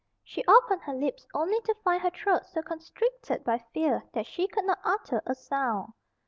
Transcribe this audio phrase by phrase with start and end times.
[0.23, 4.47] She opened her lips only to find her throat so constricted by fear that she
[4.47, 5.93] could not utter a sound.